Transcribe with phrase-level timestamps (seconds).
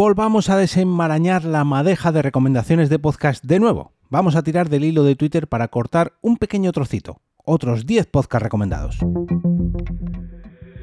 [0.00, 3.92] volvamos a desenmarañar la madeja de recomendaciones de podcast de nuevo.
[4.08, 8.42] Vamos a tirar del hilo de Twitter para cortar un pequeño trocito, otros 10 podcasts
[8.42, 8.98] recomendados.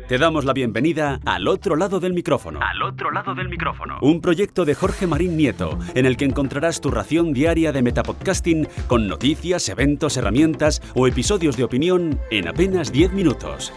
[0.07, 2.59] Te damos la bienvenida al otro lado del micrófono.
[2.61, 3.97] Al otro lado del micrófono.
[4.03, 8.67] Un proyecto de Jorge Marín Nieto, en el que encontrarás tu ración diaria de metapodcasting
[8.85, 13.73] con noticias, eventos, herramientas o episodios de opinión en apenas 10 minutos.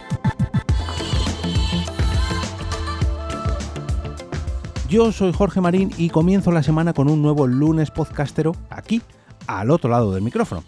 [4.91, 9.01] Yo soy Jorge Marín y comienzo la semana con un nuevo lunes podcastero aquí,
[9.47, 10.65] al otro lado del micrófono.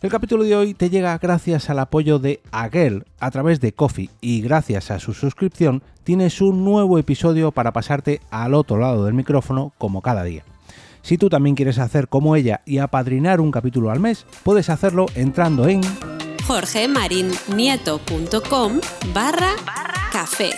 [0.00, 4.10] El capítulo de hoy te llega gracias al apoyo de Aguel a través de Coffee
[4.20, 9.14] y gracias a su suscripción tienes un nuevo episodio para pasarte al otro lado del
[9.14, 10.44] micrófono como cada día.
[11.02, 15.06] Si tú también quieres hacer como ella y apadrinar un capítulo al mes, puedes hacerlo
[15.16, 15.80] entrando en
[16.46, 18.80] jorgemarinieto.com
[19.12, 19.50] barra
[20.12, 20.50] café.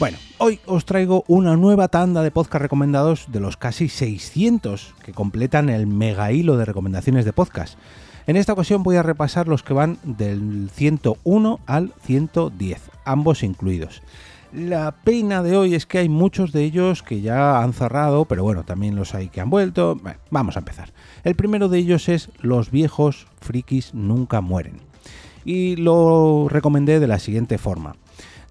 [0.00, 5.12] Bueno, hoy os traigo una nueva tanda de podcast recomendados de los casi 600 que
[5.12, 7.78] completan el mega hilo de recomendaciones de podcast.
[8.26, 14.00] En esta ocasión voy a repasar los que van del 101 al 110, ambos incluidos.
[14.54, 18.42] La pena de hoy es que hay muchos de ellos que ya han cerrado, pero
[18.42, 20.00] bueno, también los hay que han vuelto.
[20.30, 20.94] Vamos a empezar.
[21.24, 24.80] El primero de ellos es Los viejos frikis nunca mueren.
[25.44, 27.96] Y lo recomendé de la siguiente forma.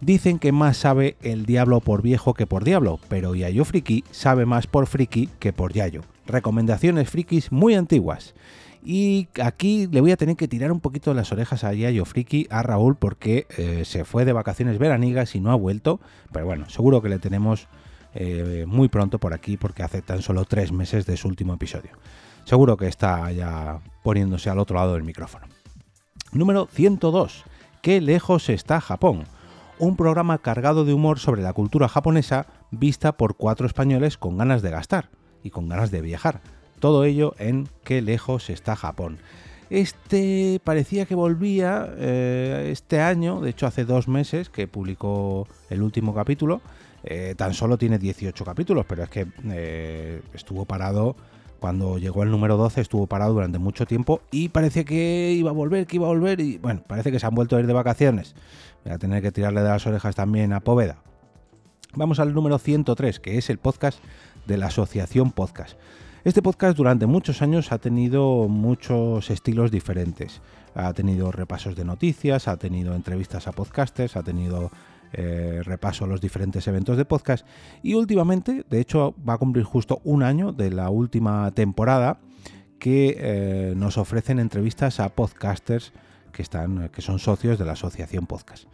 [0.01, 4.45] Dicen que más sabe el diablo por viejo que por diablo, pero Yayo Friki sabe
[4.45, 6.03] más por friki que por Yayo.
[6.25, 8.33] Recomendaciones frikis muy antiguas.
[8.81, 12.47] Y aquí le voy a tener que tirar un poquito las orejas a Yayo Friki,
[12.49, 15.99] a Raúl, porque eh, se fue de vacaciones veranigas y no ha vuelto.
[16.31, 17.67] Pero bueno, seguro que le tenemos
[18.15, 21.91] eh, muy pronto por aquí, porque hace tan solo tres meses de su último episodio.
[22.45, 25.45] Seguro que está ya poniéndose al otro lado del micrófono.
[26.31, 27.43] Número 102.
[27.81, 29.25] ¿Qué lejos está Japón?
[29.79, 34.61] Un programa cargado de humor sobre la cultura japonesa vista por cuatro españoles con ganas
[34.61, 35.09] de gastar
[35.41, 36.41] y con ganas de viajar.
[36.79, 39.17] Todo ello en Qué lejos está Japón.
[39.69, 45.81] Este parecía que volvía eh, este año, de hecho hace dos meses que publicó el
[45.81, 46.61] último capítulo.
[47.03, 51.15] Eh, tan solo tiene 18 capítulos, pero es que eh, estuvo parado
[51.59, 55.53] cuando llegó el número 12 estuvo parado durante mucho tiempo y parece que iba a
[55.53, 57.73] volver, que iba a volver y bueno, parece que se han vuelto a ir de
[57.73, 58.35] vacaciones.
[58.83, 60.97] Voy a tener que tirarle de las orejas también a Poveda.
[61.93, 63.99] Vamos al número 103, que es el podcast
[64.45, 65.77] de la Asociación Podcast.
[66.23, 70.41] Este podcast durante muchos años ha tenido muchos estilos diferentes.
[70.75, 74.69] Ha tenido repasos de noticias, ha tenido entrevistas a podcasters, ha tenido
[75.13, 77.45] eh, repaso a los diferentes eventos de podcast
[77.81, 82.19] y últimamente, de hecho, va a cumplir justo un año de la última temporada
[82.79, 85.93] que eh, nos ofrecen entrevistas a podcasters
[86.31, 88.65] que, están, que son socios de la asociación podcast.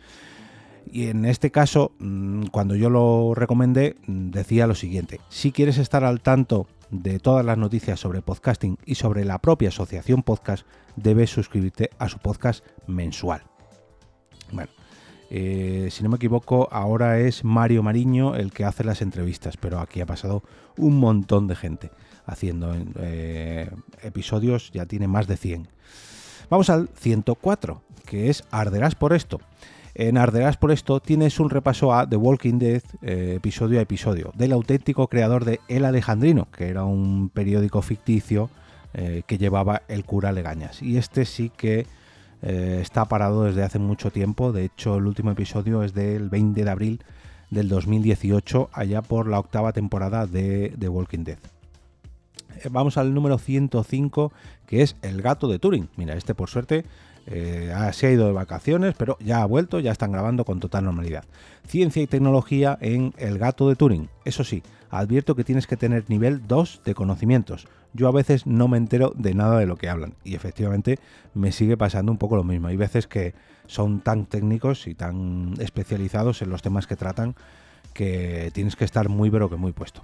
[0.91, 5.77] Y en este caso, mm, cuando yo lo recomendé, mm, decía lo siguiente, si quieres
[5.77, 10.65] estar al tanto de todas las noticias sobre podcasting y sobre la propia asociación podcast,
[10.95, 13.43] debes suscribirte a su podcast mensual.
[14.51, 14.71] Bueno,
[15.29, 19.79] eh, si no me equivoco, ahora es Mario Mariño el que hace las entrevistas, pero
[19.79, 20.43] aquí ha pasado
[20.77, 21.91] un montón de gente
[22.25, 23.69] haciendo eh,
[24.03, 25.67] episodios, ya tiene más de 100.
[26.49, 29.39] Vamos al 104, que es Arderás por esto.
[29.95, 34.31] En Arderás por esto tienes un repaso a The Walking Dead eh, episodio a episodio
[34.35, 38.49] del auténtico creador de El Alejandrino, que era un periódico ficticio
[39.27, 40.81] que llevaba el cura Legañas.
[40.81, 41.85] Y este sí que
[42.41, 44.51] eh, está parado desde hace mucho tiempo.
[44.51, 47.03] De hecho, el último episodio es del 20 de abril
[47.49, 51.37] del 2018, allá por la octava temporada de The Walking Dead.
[52.63, 54.31] Eh, vamos al número 105,
[54.67, 55.89] que es El gato de Turing.
[55.97, 56.85] Mira, este por suerte
[57.27, 60.85] eh, se ha ido de vacaciones, pero ya ha vuelto, ya están grabando con total
[60.85, 61.23] normalidad.
[61.67, 64.09] Ciencia y tecnología en El gato de Turing.
[64.25, 67.67] Eso sí, advierto que tienes que tener nivel 2 de conocimientos.
[67.93, 70.99] Yo a veces no me entero de nada de lo que hablan y efectivamente
[71.33, 72.67] me sigue pasando un poco lo mismo.
[72.67, 73.33] Hay veces que
[73.67, 77.35] son tan técnicos y tan especializados en los temas que tratan
[77.93, 80.03] que tienes que estar muy pero que muy puesto.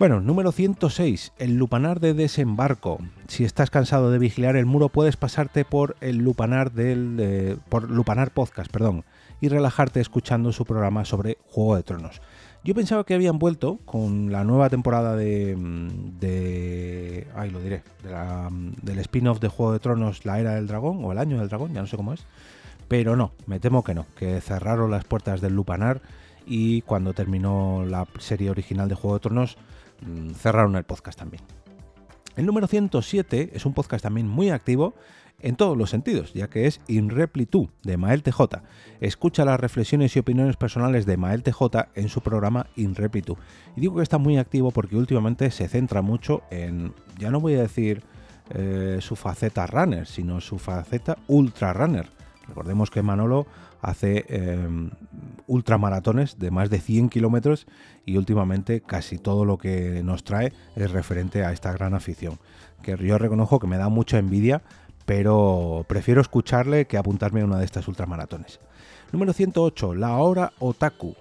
[0.00, 3.00] Bueno, número 106, el lupanar de desembarco.
[3.28, 8.30] Si estás cansado de vigilar el muro, puedes pasarte por el lupanar del por lupanar
[8.30, 9.04] podcast, perdón,
[9.42, 12.22] y relajarte escuchando su programa sobre Juego de Tronos.
[12.64, 15.54] Yo pensaba que habían vuelto con la nueva temporada de,
[16.18, 17.82] de ay, lo diré,
[18.80, 21.74] del spin-off de Juego de Tronos, la era del dragón o el año del dragón,
[21.74, 22.24] ya no sé cómo es,
[22.88, 26.00] pero no, me temo que no, que cerraron las puertas del lupanar
[26.46, 29.89] y cuando terminó la serie original de Juego de Tronos Mm,
[30.34, 31.42] cerraron el podcast también.
[32.36, 34.94] El número 107 es un podcast también muy activo
[35.42, 38.40] en todos los sentidos, ya que es In Repli Tu, de Mael TJ.
[39.00, 43.36] Escucha las reflexiones y opiniones personales de Mael TJ en su programa In Repli Tu.
[43.76, 47.54] Y digo que está muy activo porque últimamente se centra mucho en, ya no voy
[47.54, 48.02] a decir
[48.50, 52.06] eh, su faceta runner, sino su faceta ultra runner.
[52.50, 53.46] Recordemos que Manolo
[53.80, 54.68] hace eh,
[55.46, 57.66] ultramaratones de más de 100 kilómetros
[58.04, 62.38] y últimamente casi todo lo que nos trae es referente a esta gran afición.
[62.82, 64.62] Que yo reconozco que me da mucha envidia
[65.10, 68.60] pero prefiero escucharle que apuntarme a una de estas ultramaratones.
[69.10, 71.16] Número 108, la hora otaku.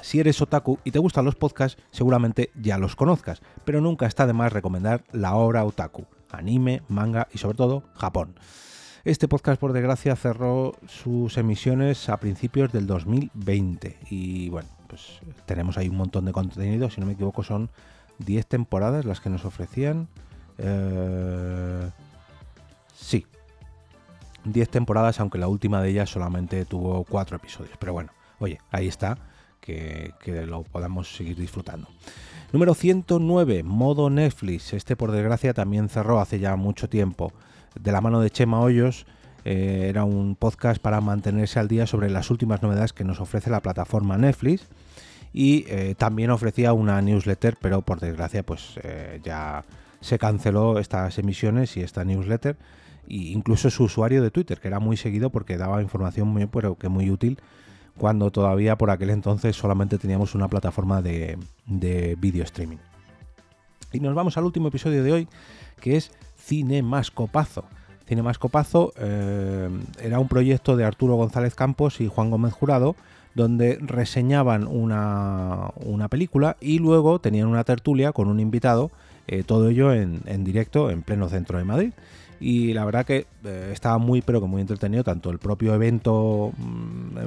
[0.00, 4.26] Si eres otaku y te gustan los podcasts, seguramente ya los conozcas, pero nunca está
[4.26, 8.34] de más recomendar la hora otaku, anime, manga y sobre todo Japón.
[9.04, 15.78] Este podcast, por desgracia, cerró sus emisiones a principios del 2020 y bueno, pues tenemos
[15.78, 17.70] ahí un montón de contenido, si no me equivoco son
[18.18, 20.08] 10 temporadas las que nos ofrecían.
[20.58, 21.90] Eh,
[22.98, 23.26] Sí.
[24.44, 27.76] 10 temporadas, aunque la última de ellas solamente tuvo 4 episodios.
[27.78, 29.18] Pero bueno, oye, ahí está,
[29.60, 30.12] que,
[30.46, 31.88] lo podamos seguir disfrutando.
[32.52, 34.72] Número 109, modo Netflix.
[34.72, 37.32] Este por desgracia también cerró hace ya mucho tiempo.
[37.74, 39.06] De la mano de Chema Hoyos,
[39.44, 43.50] eh, era un podcast para mantenerse al día sobre las últimas novedades que nos ofrece
[43.50, 44.66] la plataforma Netflix.
[45.32, 49.64] Y eh, también ofrecía una newsletter, pero por desgracia pues eh, ya
[50.00, 52.56] se canceló estas emisiones y esta newsletter
[53.08, 56.48] incluso su usuario de Twitter, que era muy seguido porque daba información muy,
[56.78, 57.38] que muy útil
[57.96, 62.78] cuando todavía por aquel entonces solamente teníamos una plataforma de, de video streaming.
[63.92, 65.28] Y nos vamos al último episodio de hoy,
[65.80, 66.12] que es
[66.48, 67.64] Cinemascopazo.
[68.06, 69.68] Cinemascopazo eh,
[70.02, 72.96] era un proyecto de Arturo González Campos y Juan Gómez Jurado,
[73.34, 75.70] donde reseñaban una,
[76.10, 78.90] película y luego tenían una tertulia con un invitado,
[79.26, 81.92] eh, todo ello en, en directo en pleno centro de Madrid
[82.40, 86.52] y la verdad que eh, estaba muy pero que muy entretenido tanto el propio evento
[86.56, 87.18] mm,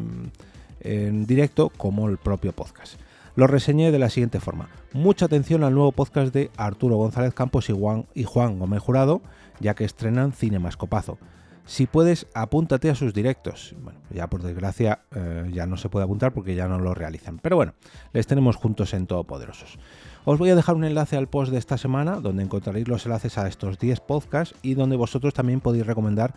[0.81, 2.95] en, directo como el propio podcast.
[3.35, 4.69] Lo reseñé de la siguiente forma.
[4.93, 9.21] Mucha atención al nuevo podcast de Arturo González Campos y Juan, y Juan Gómez Jurado,
[9.59, 11.17] ya que estrenan Cinemascopazo.
[11.65, 13.75] Si puedes, apúntate a sus directos.
[13.81, 17.39] Bueno, ya por desgracia eh, ya no se puede apuntar porque ya no lo realizan.
[17.39, 17.73] Pero bueno,
[18.11, 19.79] les tenemos juntos en Todopoderosos.
[20.25, 23.37] Os voy a dejar un enlace al post de esta semana donde encontraréis los enlaces
[23.37, 26.33] a estos 10 podcasts y donde vosotros también podéis recomendar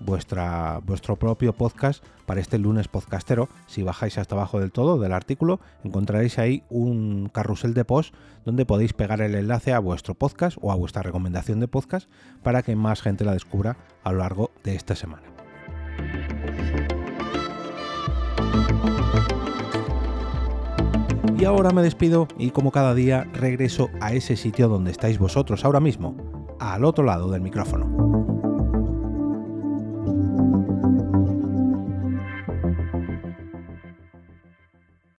[0.00, 3.48] vuestro propio podcast para este lunes podcastero.
[3.66, 8.14] Si bajáis hasta abajo del todo del artículo, encontraréis ahí un carrusel de post
[8.44, 12.08] donde podéis pegar el enlace a vuestro podcast o a vuestra recomendación de podcast
[12.42, 15.22] para que más gente la descubra a lo largo de esta semana.
[21.38, 25.64] Y ahora me despido y como cada día regreso a ese sitio donde estáis vosotros
[25.64, 26.16] ahora mismo,
[26.58, 28.13] al otro lado del micrófono.